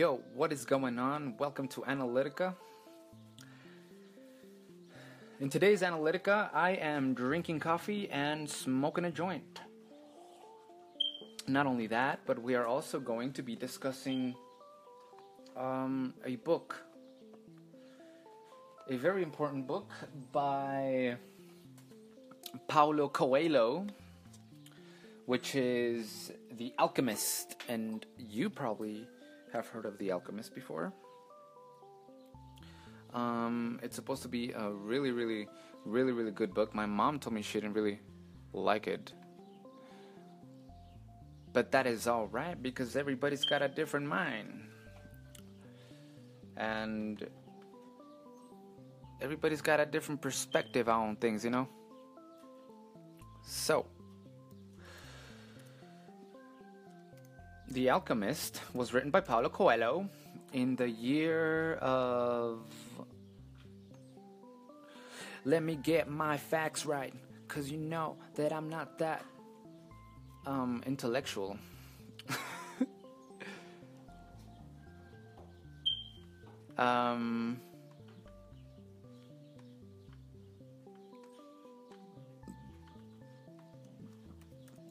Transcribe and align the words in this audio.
Yo, 0.00 0.18
what 0.34 0.50
is 0.50 0.64
going 0.64 0.98
on? 0.98 1.36
Welcome 1.36 1.68
to 1.68 1.82
Analytica. 1.82 2.54
In 5.38 5.50
today's 5.50 5.82
Analytica, 5.82 6.48
I 6.54 6.70
am 6.70 7.12
drinking 7.12 7.60
coffee 7.60 8.08
and 8.10 8.48
smoking 8.48 9.04
a 9.04 9.10
joint. 9.10 9.60
Not 11.46 11.66
only 11.66 11.86
that, 11.88 12.20
but 12.24 12.40
we 12.40 12.54
are 12.54 12.66
also 12.66 12.98
going 12.98 13.34
to 13.34 13.42
be 13.42 13.54
discussing 13.54 14.34
um, 15.54 16.14
a 16.24 16.36
book. 16.36 16.82
A 18.88 18.96
very 18.96 19.22
important 19.22 19.66
book 19.66 19.92
by 20.32 21.16
Paulo 22.68 23.10
Coelho, 23.10 23.86
which 25.26 25.54
is 25.54 26.32
The 26.56 26.72
Alchemist. 26.78 27.56
And 27.68 28.06
you 28.16 28.48
probably 28.48 29.06
have 29.52 29.66
heard 29.68 29.86
of 29.86 29.98
The 29.98 30.12
Alchemist 30.12 30.54
before. 30.54 30.92
Um, 33.12 33.80
it's 33.82 33.96
supposed 33.96 34.22
to 34.22 34.28
be 34.28 34.52
a 34.52 34.70
really, 34.70 35.10
really, 35.10 35.48
really, 35.84 36.12
really 36.12 36.30
good 36.30 36.54
book. 36.54 36.74
My 36.74 36.86
mom 36.86 37.18
told 37.18 37.34
me 37.34 37.42
she 37.42 37.60
didn't 37.60 37.74
really 37.74 38.00
like 38.52 38.86
it. 38.86 39.12
But 41.52 41.72
that 41.72 41.86
is 41.86 42.06
alright 42.06 42.62
because 42.62 42.94
everybody's 42.94 43.44
got 43.44 43.62
a 43.62 43.68
different 43.68 44.06
mind. 44.06 44.62
And 46.56 47.26
everybody's 49.20 49.62
got 49.62 49.80
a 49.80 49.86
different 49.86 50.20
perspective 50.20 50.88
on 50.88 51.16
things, 51.16 51.44
you 51.44 51.50
know? 51.50 51.68
So, 53.42 53.86
The 57.70 57.90
Alchemist 57.90 58.60
was 58.74 58.92
written 58.92 59.12
by 59.12 59.20
Paulo 59.20 59.48
Coelho 59.48 60.08
in 60.52 60.74
the 60.74 60.90
year 60.90 61.74
of. 61.74 62.66
Let 65.44 65.62
me 65.62 65.76
get 65.76 66.10
my 66.10 66.36
facts 66.36 66.84
right, 66.84 67.14
because 67.46 67.70
you 67.70 67.78
know 67.78 68.16
that 68.34 68.52
I'm 68.52 68.68
not 68.68 68.98
that 68.98 69.24
um, 70.46 70.82
intellectual. 70.84 71.56
um, 76.76 77.60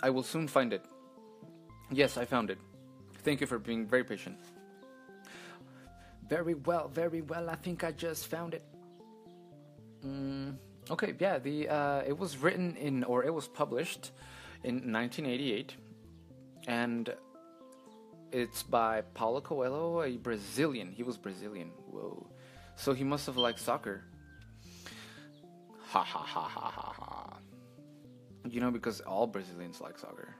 I 0.02 0.09
will 0.09 0.23
soon 0.23 0.47
find 0.47 0.71
it. 0.71 0.86
Yes, 1.91 2.17
I 2.17 2.23
found 2.23 2.52
it. 2.52 2.58
Thank 3.23 3.41
you 3.41 3.47
for 3.47 3.59
being 3.59 3.85
very 3.85 4.03
patient. 4.03 4.37
Very 6.27 6.53
well, 6.53 6.87
very 6.87 7.21
well. 7.21 7.49
I 7.49 7.55
think 7.55 7.83
I 7.83 7.91
just 7.91 8.27
found 8.27 8.53
it. 8.53 8.63
Mm, 10.05 10.55
okay, 10.89 11.13
yeah. 11.19 11.39
The 11.39 11.67
uh, 11.67 12.03
it 12.07 12.17
was 12.17 12.37
written 12.37 12.75
in 12.77 13.03
or 13.03 13.23
it 13.23 13.33
was 13.33 13.47
published 13.47 14.11
in 14.63 14.75
1988, 14.93 15.75
and 16.67 17.13
it's 18.31 18.63
by 18.63 19.01
Paulo 19.13 19.41
Coelho, 19.41 20.03
a 20.03 20.17
Brazilian. 20.17 20.91
He 20.91 21.03
was 21.03 21.17
Brazilian. 21.17 21.71
Whoa. 21.91 22.27
So 22.75 22.93
he 22.93 23.03
must 23.03 23.25
have 23.25 23.35
liked 23.35 23.59
soccer. 23.59 24.03
Ha 25.87 26.03
ha 26.03 26.19
ha 26.19 26.41
ha 26.41 26.69
ha 26.69 26.93
ha. 26.97 27.37
You 28.47 28.61
know, 28.61 28.71
because 28.71 29.01
all 29.01 29.27
Brazilians 29.27 29.81
like 29.81 29.97
soccer. 29.97 30.35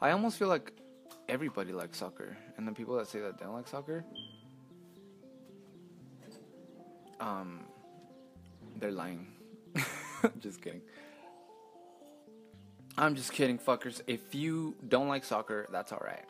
I 0.00 0.12
almost 0.12 0.38
feel 0.38 0.48
like 0.48 0.72
everybody 1.28 1.72
likes 1.72 1.98
soccer, 1.98 2.36
and 2.56 2.66
the 2.66 2.72
people 2.72 2.96
that 2.96 3.08
say 3.08 3.18
that 3.20 3.38
they 3.38 3.44
don't 3.44 3.54
like 3.54 3.66
soccer, 3.66 4.04
um, 7.20 7.64
they're 8.78 8.92
lying. 8.92 9.26
just 10.40 10.62
kidding. 10.62 10.82
I'm 12.96 13.14
just 13.14 13.32
kidding, 13.32 13.58
fuckers. 13.58 14.00
If 14.06 14.34
you 14.34 14.76
don't 14.86 15.08
like 15.08 15.24
soccer, 15.24 15.68
that's 15.72 15.92
alright. 15.92 16.24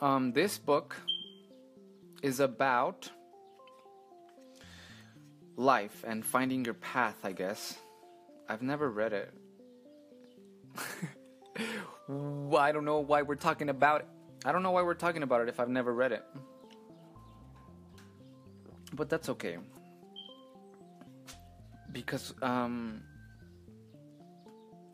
Um, 0.00 0.32
this 0.32 0.58
book 0.58 0.96
is 2.22 2.40
about 2.40 3.10
life 5.56 6.04
and 6.06 6.24
finding 6.24 6.64
your 6.64 6.74
path, 6.74 7.16
I 7.24 7.32
guess. 7.32 7.78
I've 8.48 8.62
never 8.62 8.90
read 8.90 9.14
it. 9.14 9.32
I 12.08 12.72
don't 12.72 12.84
know 12.84 13.00
why 13.00 13.22
we're 13.22 13.34
talking 13.34 13.68
about 13.68 14.02
it. 14.02 14.08
I 14.44 14.52
don't 14.52 14.62
know 14.62 14.70
why 14.70 14.82
we're 14.82 14.94
talking 14.94 15.22
about 15.22 15.40
it 15.40 15.48
if 15.48 15.58
I've 15.58 15.68
never 15.68 15.92
read 15.92 16.12
it. 16.12 16.24
But 18.92 19.08
that's 19.08 19.28
okay. 19.30 19.58
Because 21.92 22.34
um 22.42 23.02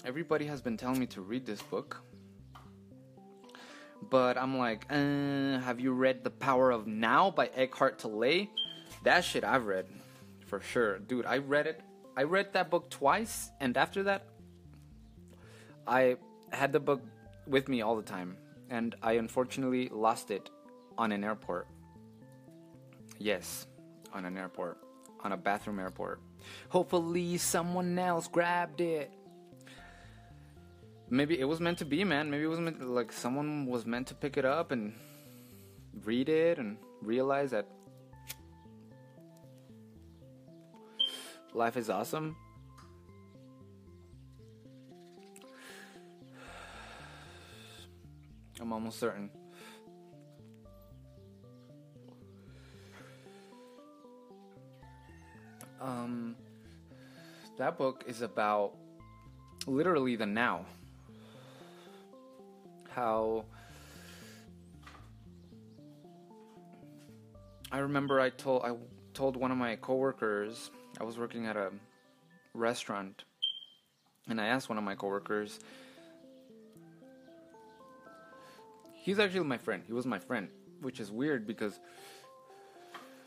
everybody 0.05 0.47
has 0.47 0.61
been 0.61 0.77
telling 0.77 0.99
me 0.99 1.07
to 1.07 1.21
read 1.21 1.47
this 1.47 1.63
book. 1.63 2.03
But 4.11 4.37
I'm 4.37 4.59
like, 4.59 4.87
uh, 4.91 5.61
have 5.61 5.79
you 5.79 5.93
read 5.93 6.25
The 6.25 6.31
Power 6.31 6.73
of 6.73 6.87
Now 6.87 7.31
by 7.31 7.47
Eckhart 7.55 7.99
Tolle? 8.01 8.49
That 9.05 9.25
shit 9.25 9.45
I've 9.45 9.67
read 9.67 9.87
for 10.47 10.61
sure. 10.61 10.99
Dude, 10.99 11.25
I 11.25 11.39
read 11.39 11.67
it. 11.67 11.81
I 12.17 12.25
read 12.25 12.53
that 12.53 12.69
book 12.69 12.91
twice 12.91 13.51
and 13.61 13.77
after 13.77 14.03
that 14.05 14.27
I 15.87 16.17
had 16.53 16.73
the 16.73 16.81
book 16.81 17.03
with 17.47 17.69
me 17.69 17.83
all 17.83 17.97
the 17.97 18.03
time, 18.03 18.37
and 18.71 18.95
I 19.03 19.13
unfortunately 19.13 19.89
lost 19.89 20.31
it 20.31 20.51
on 20.97 21.13
an 21.13 21.25
airport. 21.25 21.67
Yes, 23.19 23.67
on 24.13 24.25
an 24.25 24.37
airport, 24.37 24.79
on 25.25 25.33
a 25.33 25.37
bathroom 25.37 25.79
airport. 25.79 26.21
Hopefully, 26.69 27.37
someone 27.39 27.99
else 27.99 28.29
grabbed 28.29 28.81
it. 28.81 29.11
Maybe 31.11 31.39
it 31.39 31.45
was 31.45 31.61
meant 31.61 31.79
to 31.79 31.85
be, 31.85 32.05
man. 32.05 32.31
Maybe 32.31 32.45
it 32.45 32.49
was 32.49 32.61
meant 32.61 32.81
to, 32.81 32.87
like 32.87 33.13
someone 33.13 33.67
was 33.67 33.85
meant 33.85 34.07
to 34.09 34.15
pick 34.15 34.37
it 34.37 34.45
up 34.45 34.73
and 34.73 34.95
read 36.05 36.29
it 36.29 36.59
and 36.59 36.79
realize 37.03 37.51
that 37.51 37.67
life 41.53 41.77
is 41.77 41.91
awesome 41.91 42.35
I'm 48.63 48.73
almost 48.73 49.01
certain. 49.01 49.29
Um, 55.81 56.37
that 57.59 57.77
book 57.77 58.05
is 58.07 58.23
about 58.23 58.75
literally 59.67 60.15
the 60.15 60.27
now. 60.27 60.65
How 62.91 63.47
I 67.73 67.79
remember 67.79 68.21
I 68.21 68.31
told 68.31 68.63
I 68.63 68.77
told 69.13 69.37
one 69.37 69.51
of 69.51 69.57
my 69.57 69.75
coworkers 69.75 70.71
I 71.01 71.05
was 71.05 71.19
working 71.19 71.47
at 71.47 71.57
a 71.57 71.71
restaurant 72.55 73.25
and 74.29 74.41
I 74.41 74.47
asked 74.47 74.69
one 74.69 74.79
of 74.79 74.85
my 74.85 74.95
coworkers 74.95 75.59
He's 79.03 79.19
actually 79.19 79.41
my 79.41 79.59
friend. 79.59 79.83
He 79.85 79.93
was 79.93 80.07
my 80.07 80.21
friend, 80.21 80.49
which 80.81 81.01
is 81.01 81.11
weird 81.11 81.45
because 81.45 81.81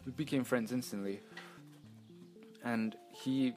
we 0.05 0.13
became 0.13 0.45
friends 0.45 0.71
instantly. 0.71 1.19
And 2.63 2.95
he 3.11 3.53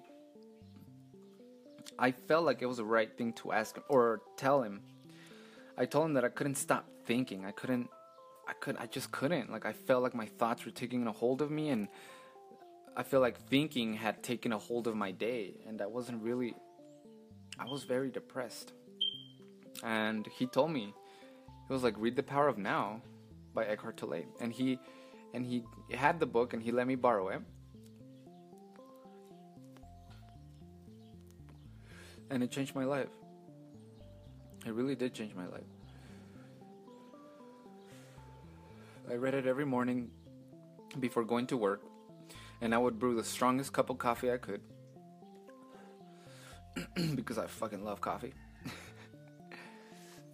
I 1.97 2.11
felt 2.11 2.45
like 2.45 2.61
it 2.61 2.67
was 2.67 2.79
the 2.79 2.85
right 2.85 3.17
thing 3.17 3.35
to 3.35 3.53
ask 3.53 3.77
him 3.77 3.85
or 3.89 4.21
tell 4.37 4.65
him. 4.65 4.81
I 5.77 5.85
told 5.85 6.07
him 6.07 6.15
that 6.15 6.25
I 6.25 6.29
couldn't 6.29 6.57
stop 6.57 6.89
thinking. 7.07 7.45
I 7.47 7.53
couldn't 7.53 7.89
I 8.49 8.53
could 8.55 8.77
I 8.79 8.87
just 8.87 9.13
couldn't. 9.13 9.53
Like 9.53 9.65
I 9.65 9.73
felt 9.73 10.03
like 10.03 10.17
my 10.17 10.27
thoughts 10.27 10.65
were 10.65 10.73
taking 10.73 11.07
a 11.07 11.13
hold 11.13 11.41
of 11.41 11.53
me 11.53 11.69
and 11.69 11.87
I 12.97 13.05
feel 13.05 13.21
like 13.21 13.39
thinking 13.49 13.95
had 13.95 14.25
taken 14.25 14.53
a 14.53 14.59
hold 14.59 14.89
of 14.89 14.97
my 14.97 15.13
day 15.13 15.55
and 15.69 15.81
I 15.81 15.87
wasn't 15.87 16.21
really 16.25 16.57
I 17.61 17.67
was 17.67 17.85
very 17.85 18.11
depressed. 18.11 18.73
And 19.85 20.27
he 20.27 20.47
told 20.47 20.73
me 20.73 20.95
he 21.69 21.75
was 21.75 21.83
like, 21.83 21.95
read 21.99 22.17
The 22.17 22.23
Power 22.23 22.49
of 22.49 22.57
Now 22.57 23.03
by 23.55 23.67
Eckhart 23.67 23.99
Tolle, 23.99 24.23
and 24.41 24.53
he 24.53 24.79
and 25.35 25.45
he 25.45 25.63
had 25.93 26.19
the 26.19 26.27
book 26.27 26.55
and 26.55 26.63
he 26.63 26.73
let 26.73 26.87
me 26.87 26.95
borrow 26.95 27.29
it. 27.29 27.43
And 32.31 32.43
it 32.43 32.51
changed 32.51 32.75
my 32.75 32.85
life. 32.85 33.09
It 34.67 34.73
really 34.73 34.95
did 34.95 35.13
change 35.13 35.35
my 35.35 35.47
life. 35.47 35.63
I 39.11 39.15
read 39.15 39.35
it 39.35 39.47
every 39.47 39.65
morning 39.65 40.11
before 41.01 41.25
going 41.25 41.47
to 41.49 41.57
work, 41.57 41.83
and 42.61 42.75
I 42.75 42.79
would 42.79 42.99
brew 42.99 43.15
the 43.15 43.25
strongest 43.25 43.73
cup 43.73 43.89
of 43.91 43.99
coffee 43.99 44.31
I 44.31 44.37
could 44.37 44.61
because 47.15 47.39
I 47.39 47.47
fucking 47.47 47.85
love 47.85 48.01
coffee. 48.01 48.33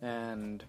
And 0.02 0.62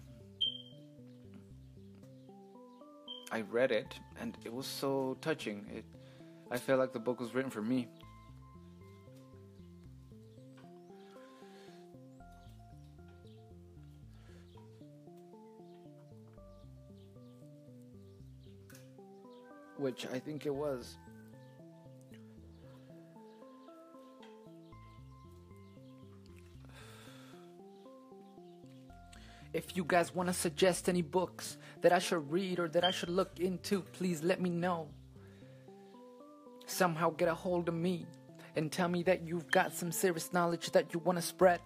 I 3.30 3.40
read 3.40 3.72
it 3.72 3.98
and 4.20 4.36
it 4.44 4.52
was 4.52 4.66
so 4.66 5.16
touching. 5.20 5.66
It 5.74 5.84
I 6.50 6.58
felt 6.58 6.78
like 6.78 6.92
the 6.92 7.00
book 7.00 7.20
was 7.20 7.34
written 7.34 7.50
for 7.50 7.62
me. 7.62 7.88
Which 19.76 20.06
I 20.06 20.18
think 20.18 20.46
it 20.46 20.54
was. 20.54 20.96
If 29.56 29.74
you 29.74 29.84
guys 29.84 30.14
want 30.14 30.28
to 30.28 30.34
suggest 30.34 30.86
any 30.86 31.00
books 31.00 31.56
that 31.80 31.90
I 31.90 31.98
should 31.98 32.30
read 32.30 32.58
or 32.58 32.68
that 32.68 32.84
I 32.84 32.90
should 32.90 33.08
look 33.08 33.40
into, 33.40 33.80
please 33.80 34.22
let 34.22 34.38
me 34.38 34.50
know. 34.50 34.90
Somehow 36.66 37.08
get 37.08 37.28
a 37.28 37.34
hold 37.34 37.70
of 37.70 37.74
me 37.74 38.04
and 38.54 38.70
tell 38.70 38.86
me 38.86 39.02
that 39.04 39.26
you've 39.26 39.50
got 39.50 39.72
some 39.72 39.90
serious 39.90 40.30
knowledge 40.34 40.72
that 40.72 40.92
you 40.92 41.00
want 41.00 41.16
to 41.16 41.22
spread. 41.22 41.60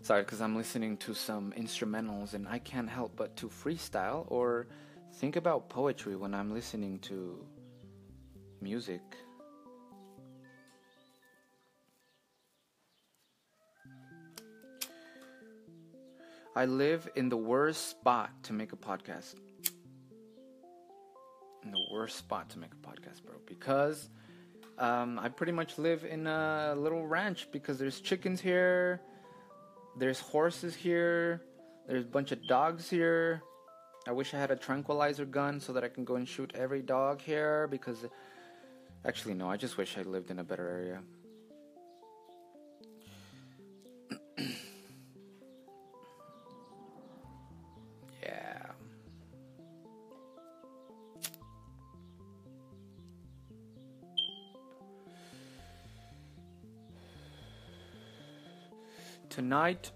Sorry, 0.00 0.22
because 0.22 0.40
I'm 0.40 0.54
listening 0.54 0.96
to 0.98 1.12
some 1.12 1.52
instrumentals 1.58 2.34
and 2.34 2.46
I 2.46 2.60
can't 2.60 2.88
help 2.88 3.16
but 3.16 3.34
to 3.38 3.48
freestyle 3.48 4.26
or 4.28 4.68
think 5.14 5.34
about 5.34 5.68
poetry 5.68 6.14
when 6.14 6.34
I'm 6.34 6.54
listening 6.54 7.00
to 7.00 7.44
music. 8.60 9.02
I 16.56 16.64
live 16.64 17.06
in 17.14 17.28
the 17.28 17.36
worst 17.36 17.90
spot 17.90 18.30
to 18.44 18.54
make 18.54 18.72
a 18.72 18.76
podcast. 18.76 19.34
In 21.62 21.70
the 21.70 21.86
worst 21.92 22.16
spot 22.16 22.48
to 22.50 22.58
make 22.58 22.70
a 22.72 22.76
podcast, 22.76 23.22
bro. 23.22 23.34
Because 23.44 24.08
um, 24.78 25.18
I 25.18 25.28
pretty 25.28 25.52
much 25.52 25.76
live 25.76 26.06
in 26.06 26.26
a 26.26 26.74
little 26.74 27.06
ranch 27.06 27.48
because 27.52 27.78
there's 27.78 28.00
chickens 28.00 28.40
here, 28.40 29.02
there's 29.98 30.18
horses 30.18 30.74
here, 30.74 31.42
there's 31.86 32.04
a 32.04 32.08
bunch 32.08 32.32
of 32.32 32.46
dogs 32.46 32.88
here. 32.88 33.42
I 34.08 34.12
wish 34.12 34.32
I 34.32 34.38
had 34.38 34.50
a 34.50 34.56
tranquilizer 34.56 35.26
gun 35.26 35.60
so 35.60 35.74
that 35.74 35.84
I 35.84 35.88
can 35.88 36.06
go 36.06 36.16
and 36.16 36.26
shoot 36.26 36.52
every 36.54 36.80
dog 36.80 37.20
here 37.20 37.68
because 37.70 38.06
actually 39.04 39.34
no, 39.34 39.50
I 39.50 39.58
just 39.58 39.76
wish 39.76 39.98
I 39.98 40.02
lived 40.02 40.30
in 40.30 40.38
a 40.38 40.44
better 40.44 40.66
area. 40.66 41.02
Tonight 59.36 59.90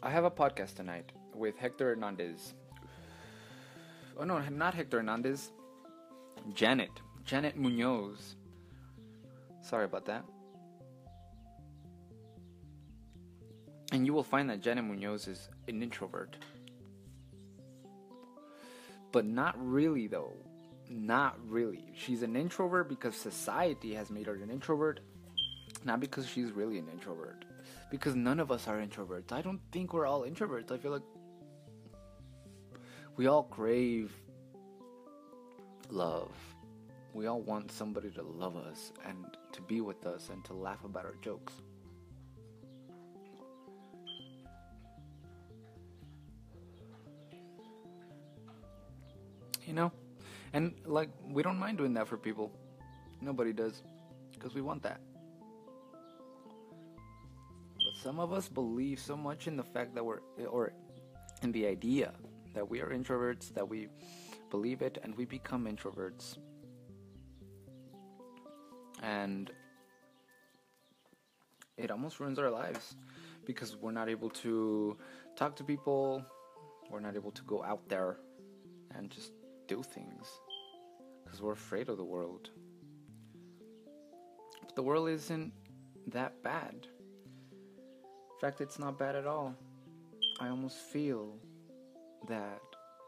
I 0.00 0.08
have 0.08 0.22
a 0.22 0.30
podcast 0.30 0.76
tonight 0.76 1.10
with 1.34 1.56
Hector 1.58 1.86
Hernandez. 1.86 2.54
Oh 4.16 4.22
no, 4.22 4.38
not 4.50 4.72
Hector 4.72 4.98
Hernandez. 4.98 5.50
Janet. 6.54 6.92
Janet 7.24 7.56
Munoz. 7.56 8.36
Sorry 9.62 9.84
about 9.84 10.04
that. 10.04 10.24
And 13.90 14.06
you 14.06 14.12
will 14.12 14.22
find 14.22 14.48
that 14.48 14.60
Janet 14.60 14.84
Munoz 14.84 15.26
is 15.26 15.48
an 15.66 15.82
introvert. 15.82 16.36
But 19.10 19.24
not 19.24 19.56
really, 19.58 20.06
though. 20.06 20.34
Not 20.88 21.36
really. 21.48 21.90
She's 21.96 22.22
an 22.22 22.36
introvert 22.36 22.88
because 22.88 23.16
society 23.16 23.92
has 23.94 24.08
made 24.08 24.26
her 24.26 24.34
an 24.34 24.50
introvert, 24.50 25.00
not 25.84 26.00
because 26.00 26.26
she's 26.26 26.50
really 26.50 26.78
an 26.78 26.88
introvert. 26.88 27.44
Because 27.90 28.14
none 28.14 28.40
of 28.40 28.50
us 28.50 28.66
are 28.66 28.78
introverts. 28.78 29.32
I 29.32 29.42
don't 29.42 29.60
think 29.70 29.92
we're 29.92 30.06
all 30.06 30.22
introverts. 30.22 30.72
I 30.72 30.78
feel 30.78 30.90
like 30.90 31.02
we 33.16 33.26
all 33.26 33.44
crave 33.44 34.12
love. 35.90 36.32
We 37.12 37.26
all 37.26 37.40
want 37.42 37.70
somebody 37.70 38.10
to 38.10 38.22
love 38.22 38.56
us 38.56 38.92
and 39.06 39.24
to 39.52 39.62
be 39.62 39.80
with 39.80 40.04
us 40.06 40.30
and 40.32 40.44
to 40.46 40.54
laugh 40.54 40.84
about 40.84 41.04
our 41.04 41.14
jokes. 41.22 41.52
You 49.64 49.74
know? 49.74 49.92
And 50.52 50.74
like, 50.84 51.10
we 51.28 51.42
don't 51.42 51.58
mind 51.58 51.78
doing 51.78 51.94
that 51.94 52.08
for 52.08 52.16
people. 52.16 52.50
Nobody 53.20 53.52
does. 53.52 53.82
Because 54.32 54.54
we 54.54 54.60
want 54.60 54.82
that. 54.82 55.00
Some 58.04 58.20
of 58.20 58.34
us 58.34 58.50
believe 58.50 59.00
so 59.00 59.16
much 59.16 59.46
in 59.46 59.56
the 59.56 59.62
fact 59.62 59.94
that 59.94 60.04
we're, 60.04 60.18
or 60.46 60.74
in 61.40 61.52
the 61.52 61.66
idea 61.66 62.12
that 62.52 62.68
we 62.68 62.82
are 62.82 62.88
introverts, 62.90 63.54
that 63.54 63.66
we 63.66 63.88
believe 64.50 64.82
it, 64.82 64.98
and 65.02 65.16
we 65.16 65.24
become 65.24 65.64
introverts. 65.64 66.36
And 69.02 69.50
it 71.78 71.90
almost 71.90 72.20
ruins 72.20 72.38
our 72.38 72.50
lives 72.50 72.94
because 73.46 73.74
we're 73.74 73.90
not 73.90 74.10
able 74.10 74.28
to 74.44 74.98
talk 75.34 75.56
to 75.56 75.64
people, 75.64 76.22
we're 76.90 77.00
not 77.00 77.16
able 77.16 77.30
to 77.30 77.42
go 77.44 77.64
out 77.64 77.88
there 77.88 78.18
and 78.94 79.08
just 79.08 79.32
do 79.66 79.82
things 79.82 80.26
because 81.24 81.40
we're 81.40 81.52
afraid 81.52 81.88
of 81.88 81.96
the 81.96 82.04
world. 82.04 82.50
But 84.60 84.76
the 84.76 84.82
world 84.82 85.08
isn't 85.08 85.54
that 86.08 86.42
bad. 86.42 86.86
Fact, 88.44 88.60
it's 88.60 88.78
not 88.78 88.98
bad 88.98 89.16
at 89.16 89.26
all. 89.26 89.54
I 90.38 90.48
almost 90.48 90.76
feel 90.76 91.32
that 92.28 92.60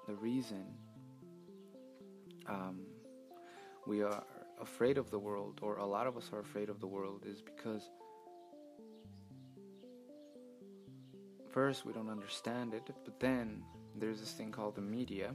the 0.06 0.14
reason 0.14 0.64
um, 2.46 2.80
we 3.86 4.02
are 4.02 4.24
afraid 4.62 4.96
of 4.96 5.10
the 5.10 5.18
world, 5.18 5.60
or 5.60 5.76
a 5.76 5.84
lot 5.84 6.06
of 6.06 6.16
us 6.16 6.30
are 6.32 6.40
afraid 6.40 6.70
of 6.70 6.80
the 6.80 6.86
world, 6.86 7.24
is 7.26 7.42
because 7.42 7.82
first 11.50 11.84
we 11.84 11.92
don't 11.92 12.08
understand 12.08 12.72
it, 12.72 12.88
but 13.04 13.20
then 13.20 13.62
there's 13.94 14.20
this 14.20 14.32
thing 14.32 14.50
called 14.50 14.74
the 14.74 14.80
media. 14.80 15.34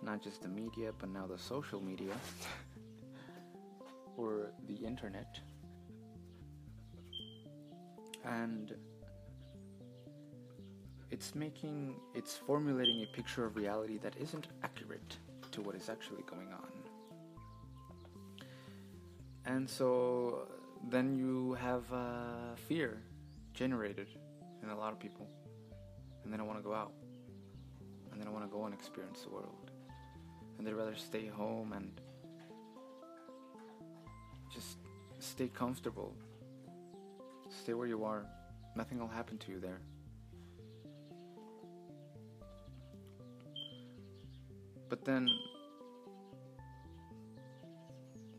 Not 0.00 0.22
just 0.22 0.40
the 0.40 0.48
media, 0.48 0.92
but 0.98 1.10
now 1.10 1.26
the 1.26 1.36
social 1.36 1.82
media 1.82 2.14
or 4.16 4.52
the 4.66 4.76
internet. 4.76 5.38
And 8.24 8.74
it's 11.10 11.34
making, 11.34 11.96
it's 12.14 12.36
formulating 12.36 13.02
a 13.02 13.06
picture 13.06 13.44
of 13.44 13.56
reality 13.56 13.98
that 13.98 14.16
isn't 14.16 14.48
accurate 14.62 15.16
to 15.52 15.60
what 15.62 15.74
is 15.74 15.88
actually 15.88 16.22
going 16.22 16.48
on. 16.52 16.72
And 19.46 19.68
so 19.68 20.48
then 20.90 21.14
you 21.14 21.54
have 21.54 21.84
uh, 21.92 22.54
fear 22.68 22.98
generated 23.52 24.08
in 24.62 24.70
a 24.70 24.76
lot 24.76 24.92
of 24.92 24.98
people. 24.98 25.28
And 26.24 26.32
they 26.32 26.36
don't 26.36 26.46
want 26.46 26.58
to 26.58 26.64
go 26.64 26.74
out. 26.74 26.92
And 28.10 28.20
they 28.20 28.24
don't 28.24 28.32
want 28.32 28.46
to 28.46 28.50
go 28.50 28.64
and 28.64 28.74
experience 28.74 29.22
the 29.22 29.30
world. 29.30 29.70
And 30.58 30.66
they'd 30.66 30.72
rather 30.72 30.96
stay 30.96 31.26
home 31.26 31.72
and 31.72 32.00
just 34.52 34.78
stay 35.18 35.48
comfortable. 35.48 36.14
Stay 37.64 37.72
where 37.72 37.86
you 37.86 38.04
are. 38.04 38.26
Nothing 38.76 38.98
will 38.98 39.08
happen 39.08 39.38
to 39.38 39.50
you 39.50 39.58
there. 39.58 39.80
But 44.90 45.02
then, 45.06 45.30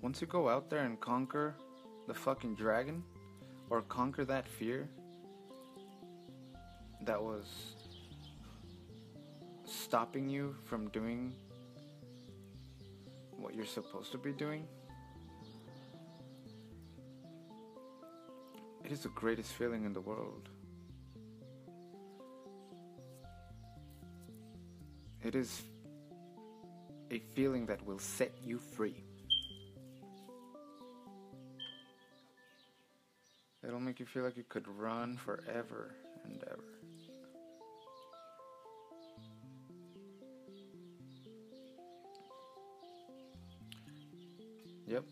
once 0.03 0.21
you 0.21 0.27
go 0.27 0.47
out 0.47 0.69
there 0.69 0.85
and 0.85 1.01
conquer 1.01 1.55
the 2.05 2.13
fucking 2.13 2.53
dragon, 2.53 3.03
or 3.71 3.81
conquer 3.81 4.25
that 4.25 4.47
fear 4.47 4.87
that 7.01 7.19
was 7.19 7.47
stopping 9.65 10.29
you 10.29 10.55
from 10.65 10.87
doing 10.89 11.33
what 13.31 13.55
you're 13.55 13.65
supposed 13.65 14.11
to 14.11 14.19
be 14.19 14.31
doing, 14.31 14.67
it 18.85 18.91
is 18.91 18.99
the 18.99 19.09
greatest 19.09 19.51
feeling 19.53 19.83
in 19.83 19.93
the 19.93 20.01
world. 20.01 20.47
It 25.23 25.33
is 25.33 25.63
a 27.09 27.17
feeling 27.33 27.65
that 27.65 27.83
will 27.83 27.97
set 27.97 28.31
you 28.43 28.59
free. 28.59 29.03
It'll 33.67 33.79
make 33.79 33.99
you 33.99 34.05
feel 34.05 34.23
like 34.23 34.37
you 34.37 34.43
could 34.47 34.67
run 34.67 35.17
forever 35.17 35.95
and 36.23 36.43
ever. 36.43 36.63
Yep. 44.85 45.05